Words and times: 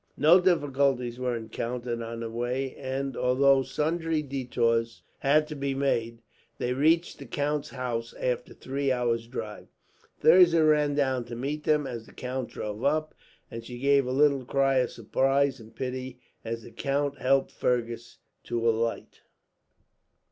No 0.17 0.39
difficulties 0.39 1.19
were 1.19 1.37
encountered 1.37 2.01
on 2.01 2.21
the 2.21 2.29
way 2.31 2.73
and, 2.75 3.15
although 3.15 3.61
sundry 3.61 4.23
detours 4.23 5.03
had 5.19 5.45
to 5.49 5.55
be 5.55 5.75
made, 5.75 6.23
they 6.57 6.73
reached 6.73 7.19
the 7.19 7.27
count's 7.27 7.69
house 7.69 8.11
after 8.15 8.53
a 8.53 8.55
three 8.55 8.91
hours' 8.91 9.27
drive. 9.27 9.67
Thirza 10.19 10.63
ran 10.63 10.95
down 10.95 11.23
to 11.25 11.35
meet 11.35 11.65
them 11.65 11.85
as 11.85 12.07
the 12.07 12.13
count 12.13 12.49
drove 12.49 12.83
up; 12.83 13.13
and 13.51 13.63
she 13.63 13.77
gave 13.77 14.07
a 14.07 14.11
little 14.11 14.43
cry 14.43 14.77
of 14.77 14.89
surprise, 14.89 15.59
and 15.59 15.75
pity, 15.75 16.19
as 16.43 16.63
the 16.63 16.71
count 16.71 17.19
helped 17.19 17.51
Fergus 17.51 18.17
to 18.45 18.67
alight. 18.67 19.21